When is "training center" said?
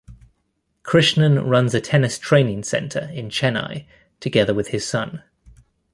2.17-3.11